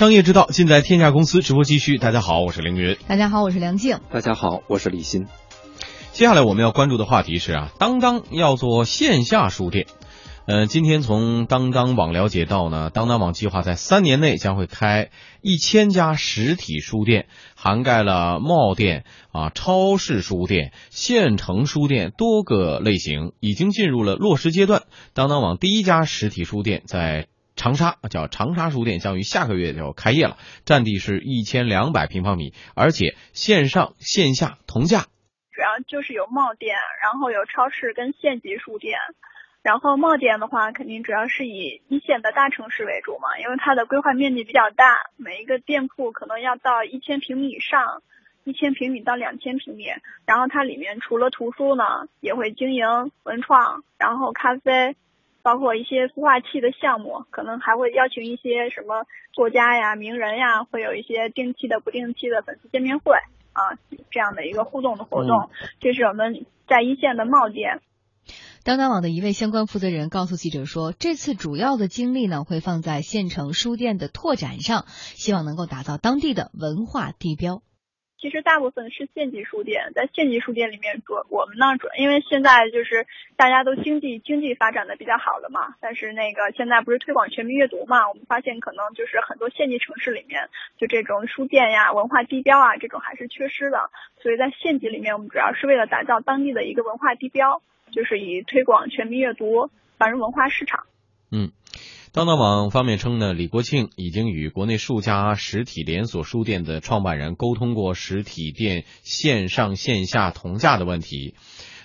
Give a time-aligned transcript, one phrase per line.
[0.00, 1.98] 商业之道，尽在天下公司直播继续。
[1.98, 2.96] 大家好，我是凌云。
[3.06, 4.00] 大家好，我是梁静。
[4.10, 5.26] 大家好，我是李欣。
[6.12, 9.84] 接下来我们要关注的话题是啊，当当要做线下书店。
[10.46, 15.10] 呃，今天从当当网了解到呢，当当网计划在三年内将会开
[15.42, 24.84] 一千家实体书店，涵盖了贸店啊、超市书店、县城书店多个类型，已经进入了落实阶段。
[25.12, 27.26] 当当网第一家实体书店在
[27.60, 35.00] 长沙，叫长沙书店，将于下个月就开业了，占地是一千两百平方米，而且线上线下同价。
[35.52, 38.96] 主要就是有贸店，然后有超市跟县级书店。
[39.60, 48.02] 然后贸店的话，肯定主要是以一线的大城市为主嘛，因为它的规划面积比较大，每一个店铺可能要到一千平米以上，
[48.44, 49.84] 一千平米到两千平米。
[50.24, 51.84] 然后它里面除了图书呢，
[52.20, 52.86] 也会经营
[53.22, 54.96] 文创，然后咖啡，
[55.42, 63.14] 包括一些孵化器的项目，可能还会邀请一些什么作家呀、名人呀，会有一些定期的、不定期的粉丝见面会
[63.52, 63.78] 啊，
[64.10, 65.50] 这样的一个互动的活动。
[65.80, 67.80] 这是我们在一线的贸店。
[68.62, 77.62] 当当网的一位相关负责人告诉记者说，这次主要的精力呢会放在县城书店的拓展上，希望能够打造当地的文化地标。
[78.20, 93.90] 其实大部分是县级书店，在县级书店里面主我们呢主要因为现在就是大家都经济经济发展的比较好了嘛，但是那个现在不是推广全民阅读嘛，我们发现可能就是很多县级城市里面就这种书店呀、文化地标啊这种还是缺失的，
[94.22, 97.62] 所以在县级里面我们主要是为了打造当地的一个文化地标。
[97.92, 100.86] 就是以推广全民阅读、繁荣文化市场。
[101.32, 101.50] 嗯，
[102.12, 111.36] 当当网方面称呢，李国庆已经与国内数家实体连锁书店的创办人沟通过实体店线上线下同价的问题。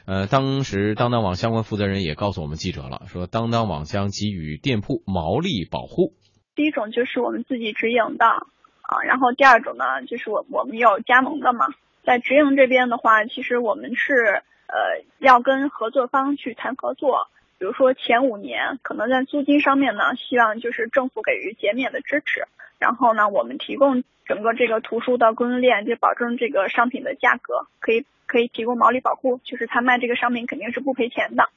[0.08, 6.14] 呃，当时当当网相关负责人也告诉我们记者了，说当当网将给予店铺毛利保护。
[6.56, 11.68] 第一种就是我们自己直营的啊，然后第二种呢，就是我我们有加盟的嘛，
[12.04, 14.42] 在直营这边的话，其实我们是。
[14.68, 22.48] 呃，要跟合作方去谈合作，比如说前五年可能在租金上面呢，希望就是政府给予减免的支持，
[22.80, 31.50] 然后呢，我们提供整个这个图书的供应链，就保证这个商品的价格可以可以提供毛利保护，就是他卖这个商品肯定是不赔钱的。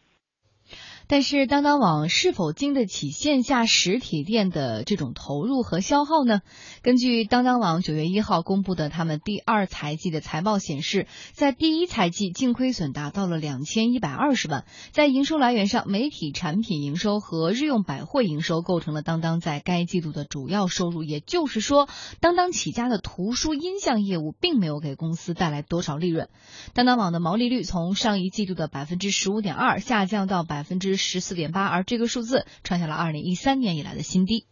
[1.10, 6.42] 但是当当网是否经得起线下实体店的这种投入和消耗呢？
[6.82, 14.66] 根据当当网九月一号公布的他们第二财季的财报显示，在第一财季净亏损达到了两千一百二十万。
[14.92, 21.02] 在营收来源上，媒体产品营收和日用百货营收构成了当当在该季度的主要收入。
[21.04, 21.88] 也就是说，
[22.20, 26.28] 当当起家的图书音像业务并没有给公司带来多少利润。
[26.74, 30.97] 当当网的毛利率从上一季度的百分之十五点二下降到百分之。
[30.98, 34.44] 十四点八，而这个数字创下了二零一三年以来的新低。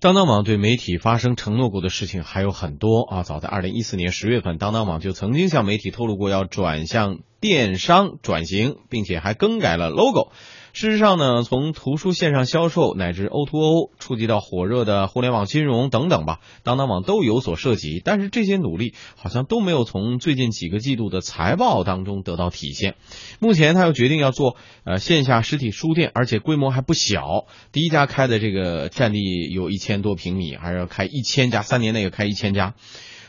[0.00, 3.22] 当当网对媒体发生承诺过的事情还有很多啊！
[3.22, 10.32] 早在二零一四年十月份，当当网就曾经向媒体透露过要转向电商转型，并且还更改了 logo。
[10.72, 18.00] 事实上呢，从图书线上销售乃至 O2O，触及到火热的互联网金融等等吧，当当网都有所涉及。
[18.02, 22.94] 但是这些努力好像都没有从最近几个季度的财报当中得到体现。
[23.38, 32.74] 目前他又决定要做呃线下实体书店，而且规模还不小，第一家开的这个占地有一千多平米，还要开一千家，三年内要开一千家。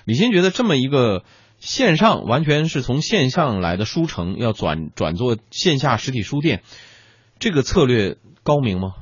[0.06, 1.24] 李欣觉得这么一个
[1.60, 6.64] 线上完全是从线上来的书城，要转转做线下实体书店。
[7.44, 8.94] 这个策略高明吗？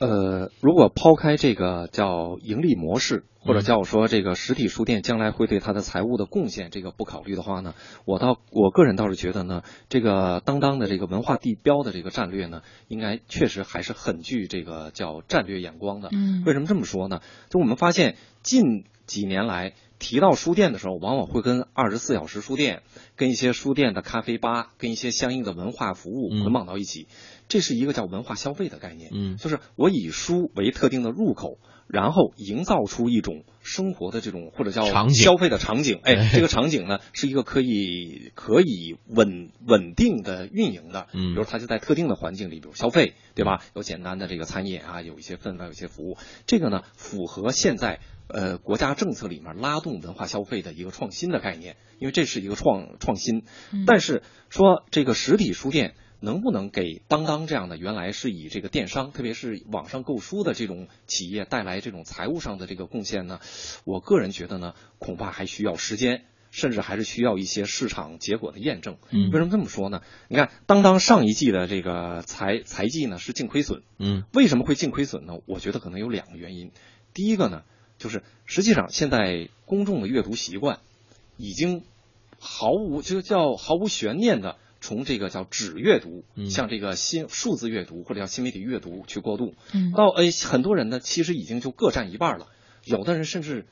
[0.00, 7.72] 呃，如果抛开这个叫盈利模式，或者叫我说这个实体书店将来会对它的财务的贡献这个不考虑的话呢，
[8.04, 16.10] 我倒我个人倒是觉得呢，这个当当的这个文化地标的这个战略呢，应该确实还是很具这个叫战略眼光的。
[16.12, 17.20] 嗯，为什么这么说呢？
[17.48, 22.82] 就我们发现近几年来提到书店的时候，往往会跟二十四小时书店、
[23.16, 27.08] 跟一些书店的咖啡吧、跟一些相应的文化服务捆绑到一起。
[27.48, 31.58] 这是一个叫文化消费的概念，嗯，就是我以书为特定的入口，
[31.88, 43.64] 然后营造出一种生活的这种或者叫消费的场景，哎，这个场景呢是一个可以可以稳稳定的运营的，嗯，比如它就在特定的环境里，比如消费，对吧？
[43.74, 53.44] 有简单的这个餐饮啊，有一些氛围，有一些服务，这个呢符合现在呃国家政策里面拉动文化消费的一个创新的概念，因为这是一个创创新，
[53.86, 55.94] 但是说这个实体书店。
[56.20, 63.40] 能不能给当当这样的原来是以这个电商，特别是网上购书的这种企业带来这种财务上的这个贡献呢？
[63.84, 68.96] 我个人觉得呢，恐怕还需要时间，甚至还是需要一些市场结果的验证。
[69.10, 70.02] 嗯，为什么这么说呢？
[70.28, 73.82] 你看，当当上一季的这个财财季呢是净亏损。
[73.98, 75.34] 嗯，为什么会净亏损呢？
[75.46, 76.72] 我觉得可能有两个原因。
[77.14, 77.62] 第一个呢，
[77.98, 80.80] 就是实际上现在公众的阅读习惯
[81.36, 81.84] 已经
[82.40, 89.54] 毫无就叫毫无悬念的从这个叫纸阅读，嗯向这个新数字阅读或者叫新媒体阅读去过渡。
[89.72, 92.46] 嗯到呃很多人呢，其实已经就各占一半了，
[92.84, 93.66] 有的人甚至。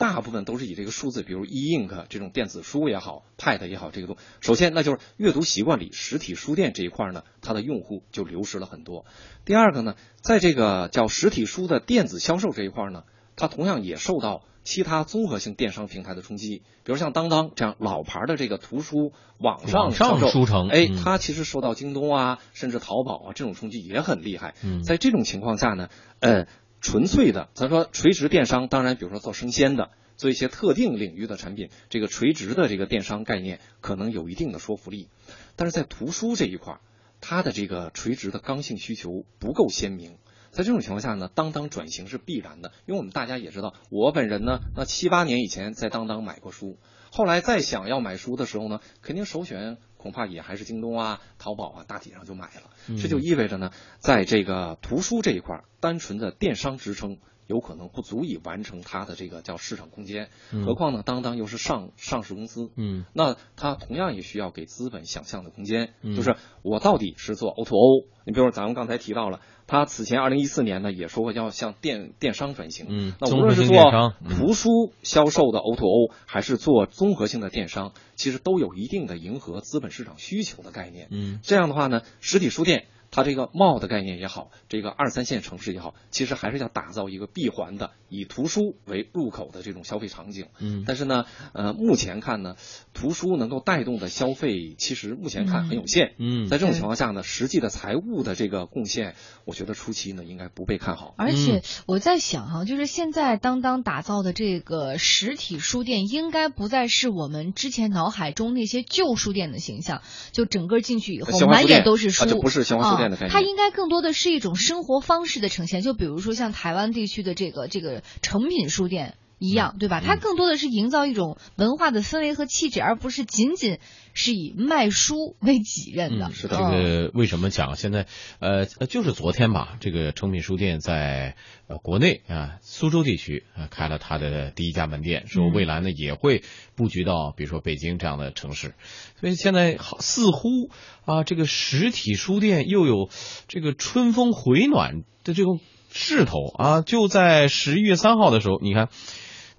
[0.00, 9.04] 大部分都是以这个数字，比如 e-ink 这种电子书也好，pad 也好，这个东首先那就是阅读习惯里实体书店这一块呢，它的用户就流失了很多。
[9.44, 13.04] 第二个呢，在这个叫实体书的电子销售这一块呢，
[13.40, 24.54] 它同样也受到其他综合性电商平台的冲击，比如像当当这样老牌的这个图书网上上书城哎嗯，它其实受到京东啊，甚至淘宝啊这种冲击也很厉害。
[24.62, 25.88] 嗯在这种情况下呢，
[26.20, 26.46] 呃，
[26.80, 29.90] 纯粹的咱说垂直电商，当然比如说做生鲜的。
[30.16, 35.08] 做一些特定领域的产品，这个垂直的这个电商概念可能有一定的说服力，
[35.56, 36.80] 但是在图书这一块儿，
[37.22, 40.18] 它的这个垂直的刚性需求不够鲜明。
[40.50, 46.78] 在这种情况下呢，当当转型是必然的，因为我们大家也知道，我本人呢，那七八年以前在当当买过书，
[47.10, 52.96] 后来再想要买书的时候呢，肯定首选恐怕也还是京东啊、淘宝啊，大体上就买了。
[53.00, 57.18] 这就意味着呢，在这个图书这一块儿，单纯的电商支撑。
[57.50, 60.28] 有可能不足以完成它的这个叫市场空间，
[60.64, 66.14] 何况呢，当当又是上上市公司，嗯，那它同样也需要给资本想象的空间，嗯。
[66.14, 74.12] 就是我到底是做 O to O，你比如说咱们刚才提到了，它此前二零一四年呢也说过要向电电商转型，嗯那无论是做嗯。
[74.30, 81.40] 图书销售的 O to O，还是做综合性的电商，其实都有一定的迎合资本市场需求的概念，嗯。
[81.42, 90.46] 这样的话呢，实体书店它这个 mall 的概念也好，这个二三线城市也好，其实还是要打造一个闭环的，以图书为入口的这种消费场景。
[90.58, 92.56] 嗯但是呢，呃，目前看呢，
[92.94, 96.14] 图书能够带动的消费，其实目前看很有限。
[96.18, 99.14] 嗯在这种情况下呢，实际的财务的这个贡献，
[99.44, 101.14] 我觉得初期呢应该不被看好。
[101.16, 110.02] 而且我在想哈，就是现在当当打造的这个实体书店，应该不再是我们之前脑海中那些旧书店的形象，
[110.32, 119.16] 就整个进去以后满眼都是书，啊就不是新华书店概念啊它应该更多的是一种生活方式的呈现，就比如说像台湾地区的这个这个成品书店。
[119.40, 120.02] 一样，对吧？
[120.04, 123.78] 它更多的是营造一种文化的氛围和气质，而不是仅仅
[124.12, 126.26] 是以卖书为己任的。
[126.26, 128.06] 嗯，是的这个为什么讲现在
[128.38, 131.36] 呃呃就是昨天吧，这个诚品书店在
[131.68, 136.44] 呃国内啊苏州地区啊开了它的第一家门店，说嗯未来呢也会
[136.76, 138.74] 布局到比如说北京这样的城市，
[139.18, 140.70] 所以现在好似乎
[141.06, 143.08] 啊这个实体书店又有
[143.48, 145.60] 这个春风回暖的这种
[145.90, 148.90] 势头啊，就在十一月三号的时候，你看。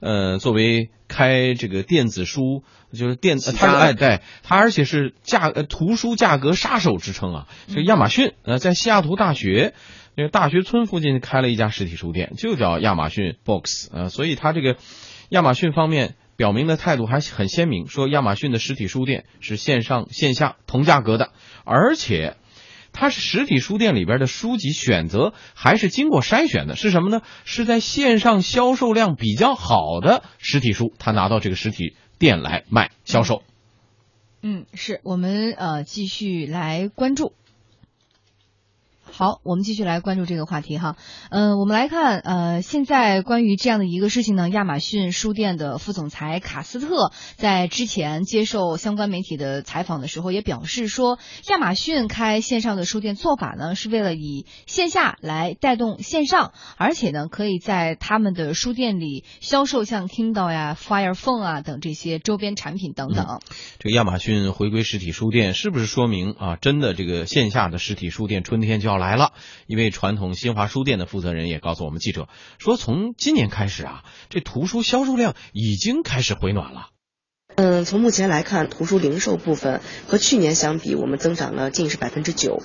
[0.02, 7.48] 呃，作为开这个电子书，就是电，呃它是哎对，它而且是价呃图书价格杀手之称啊。
[7.68, 9.74] 这个亚马逊呃在西雅图大学
[10.16, 14.76] 那个大学村附近开了一家实体书店，就叫亚马逊 Box 呃，所以它这个
[15.30, 21.30] 亚马逊方面表明的态度还很鲜明，说亚马逊的实体书店是线上线下同价格的，
[21.64, 22.36] 而且。
[22.94, 27.22] 它是实体书店里边的书籍选择还是经过筛选的，是什么呢？
[27.46, 33.44] 是在线上销售量比较好的实体书，他拿到这个实体店来卖销售。
[34.44, 37.34] 嗯，是我们呃继续来关注。
[39.14, 40.96] 好，我们继续来关注这个话题哈。
[41.30, 51.20] 嗯、我们来看，呃，现在关于这样的一个事情呢，亚马逊书店的副总裁卡斯特在之前接受相关媒体的采访的时候，也表示说，
[51.50, 63.42] 亚马逊开线上的书店做法呢，是为了以线下来带动线上，而且呢，可以在他们的书店里销售像 Kindle 呀、Fire Phone 啊等这些周边产品等等。
[63.78, 69.34] 这个亚马逊回归实体书店，是不是说明啊，真的这个线下的实体书店春天就要来了？
[69.68, 76.88] 一位传统新华书店的负责人也告诉我们记者说，从今年开始啊，这图书销售量已经开始回暖了。
[77.56, 82.64] 嗯，从目前来看，图书零售部分和去年相比，我们增长了近是百分之九。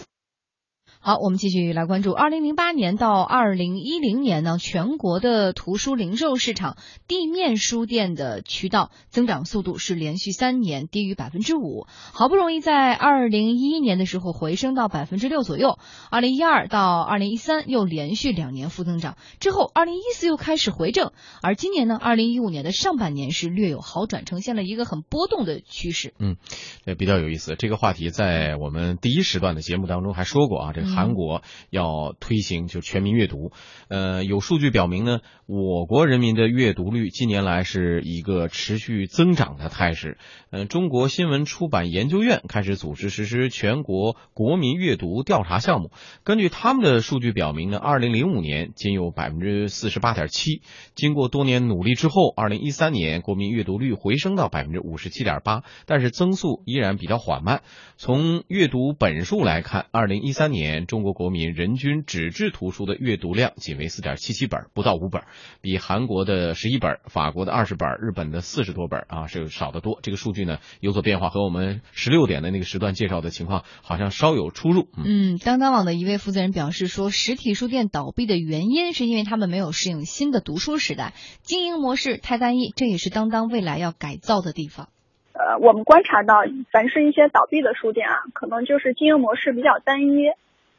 [1.07, 2.11] 好，我们继续来关注。
[2.11, 15.79] 二零零八年到二零一零年呢，全国的图书零售市场地面书店的渠道增长速度是连续三年低于百分之五，好不容易在二零一一年的时候回升到百分之六左右，
[16.11, 26.15] 二零一二到二零一三又连续两年负增长，之后二零一四又开始回正，而今年呢，二零一五年的上半年是略有好转，呈现了一个很波动的趋势。
[26.19, 26.37] 嗯
[26.85, 27.55] 呃，比较有意思。
[27.57, 33.53] 这个话题在我们第一时段的节目当中还说过啊，这韩国要推行就全民阅读。
[33.89, 40.17] 呃，有数据表明呢，我国人民的阅读率近年来是一个持续增长的态势。
[40.51, 45.91] 嗯，中国新闻出版研究院开始组织实施全国国民阅读调查项目。
[46.25, 50.63] 根据他们的数据表明呢，二零零五年仅有百分之四十八点七，
[50.95, 57.61] 经过多年努力之后，二零一三年国民阅读率回升到百分之五十七点八，但是增速依然比较缓慢。
[57.97, 65.23] 从阅读本数来看，二零一三年中国国民人均纸质图书的阅读量仅为四点七七本，不到五本，
[65.63, 69.99] 比韩国的十一本、法国的二十本、日本的四十多本啊是少得多。
[70.03, 74.89] 这个数据呢有所变化，和我们十六点的那个时段介绍的情况好像稍有出入。
[75.03, 84.89] 嗯，当当网的一位负责人表示说，实体书店倒闭的原因是因为他们没有适应新的读书时代，经营模式太单一，这也是当当未来要改造的地方。
[85.33, 86.35] 呃，我们观察到，
[86.73, 90.33] 凡是一些倒闭的书店啊，可能就是经营模式比较单一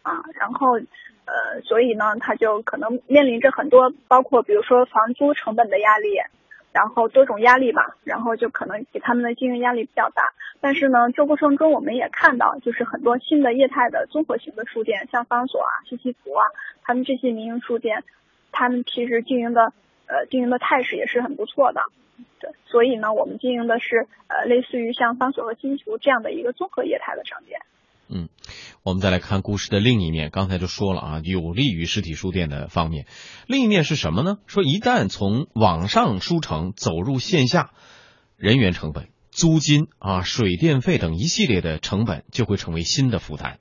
[0.07, 0.77] 啊，然后
[1.25, 6.17] 呃，所以呢，他就可能面临着很多，包括比如说房租成本的压力，
[6.71, 10.31] 然后多种压力吧，然后就可能给他们的经营压力比较大。
[10.61, 16.43] 但是呢，这过程中我们也看到，就是很多新的业态的综合型的书店，像方所啊、西西弗啊，
[16.83, 18.05] 他们这些民营书店，
[18.53, 19.73] 他们其实经营的
[20.07, 21.81] 呃经营的态势也是很不错的。
[22.39, 27.59] 对，所以呢，我们经营的是呃，类似于像方所和金球这样的一个综合业态的商店。
[28.09, 28.29] 嗯，
[28.83, 30.29] 我们再来看故事的另一面。
[30.31, 33.05] 刚才就说了啊，有利于实体书店的方面，
[33.47, 34.37] 另一面是什么呢？
[34.47, 37.71] 说一旦从网上书城走入线下，
[38.37, 43.59] 人员成本、租金啊、水电费等一系列的成本就会成为新的负担。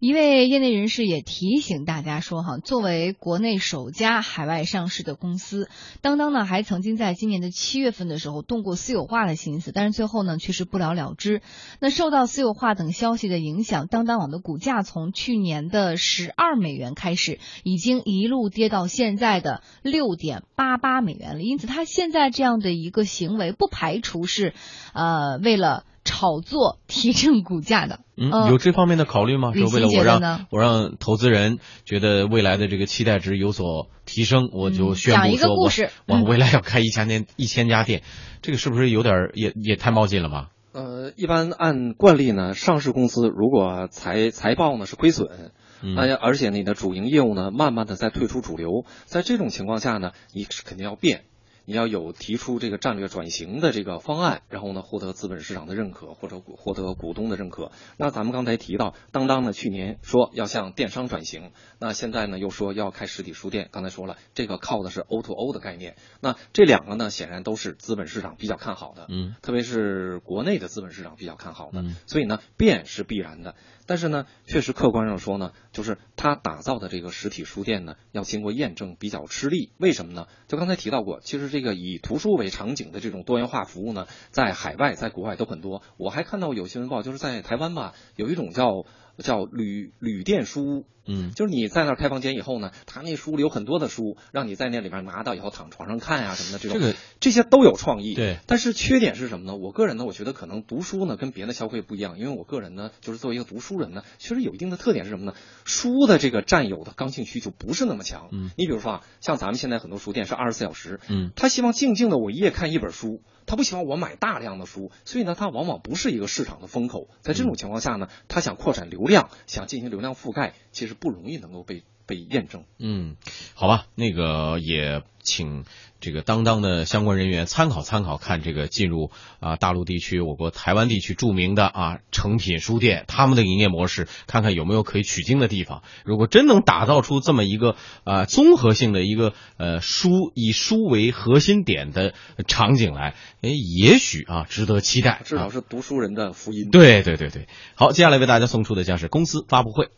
[0.00, 5.68] 一位业内人士也提醒大家说，哈，作为国内首家海外上市的公司，
[6.02, 11.42] 当当呢还曾经在今年的七月份的时候动过私有化的心思，但是最后呢却是不了了之。
[11.80, 21.42] 那受到私有化等消息的影响，当当网的股价从去年的十二美元开始，已经一路跌到现在的六点八八美元了。
[21.42, 24.54] 因此，它现在这样的一个行为，不排除是，
[24.94, 25.82] 呃，为了。
[26.08, 29.52] 炒作提振股价的，嗯，有这方面的考虑吗？
[29.52, 35.70] 是为了我让我让投资人觉得未来的这个期待值有所提升，我就宣布说我
[36.06, 38.02] 我未来要开一千店 一千家店，
[38.40, 40.48] 这个是不是有点也也太冒进了吧？
[40.72, 51.24] 呃，一般按惯例呢，上市公司如果财财报呢是亏损，那而且你的主营业务呢慢慢的在退出主流，在这种情况下呢，你是肯定要变。
[51.68, 57.72] 你要有提出这个战略转型的这个方案，然后呢获得资本市场的认可或者获得股东的认可。
[57.98, 63.68] 那咱们刚才提到，当当呢去年说要向电商转型，那现在呢又说要开实体书店。
[63.70, 65.96] 刚才说了，这个靠的是 O to O 的概念。
[66.22, 73.54] 那这两个呢显然都是资本市场比较看好的，嗯，特别是国内的资本市场比较看好的，所以呢变是必然的。
[73.84, 79.72] 但是呢，确实客观上说呢，就是他打造的这个实体书店呢，要经过验证比较吃力。
[79.78, 80.26] 为什么呢？
[80.46, 85.82] 就刚才提到过，其实这这个以图书为场景的这种多元化服务呢，在海外、在国外都很多。
[85.96, 88.84] 我还看到有新闻报，就是在台湾吧，有一种叫。
[89.18, 98.38] 叫旅旅店书屋，嗯，就是你在那儿开房间以后呢，他那书里有很多的书，让你在那里面拿到以后躺床上看呀什么的这种，这个这些都有创意，对。
[98.46, 99.56] 但是缺点是什么呢？
[99.56, 105.34] 我个人呢，我觉得可能读书呢跟别的消费不一样，因为我个人呢，就是作为一个读书人呢，确实有一定的特点是什么呢？
[105.64, 108.50] 书的这个占有的刚性需求不是那么强，嗯。
[108.56, 113.20] 你比如说啊，像咱们现在很多书店是二十四小时，嗯，他希望静静的我一夜看一本书。
[113.48, 117.08] 他不希望我买大量的书，所以呢，他往往不是一个市场的风口。
[117.22, 122.64] 在这种情况下呢，他想扩展流量，想进行流量覆盖，其实不容易能够被被验证。
[122.80, 123.14] 嗯，
[123.54, 125.64] 好吧，那个也请。
[126.00, 129.10] 这个当当的相关人员参考参考，看这个进入
[129.40, 135.82] 啊大陆地区、我国台湾地区著名的啊成品书店，他们的营业模式，看看有没有可以取经的地方。
[136.04, 137.74] 如果真能打造出这么一个
[138.04, 142.14] 啊综合性的一个呃书以书为核心点的
[142.46, 145.22] 场景来，哎，也许啊值得期待。
[145.24, 146.70] 至少是读书人的福音。
[146.70, 149.88] 对对对对，好，接下来为大家送出的将是公司发布会。